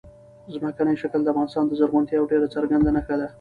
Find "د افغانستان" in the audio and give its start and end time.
1.23-1.63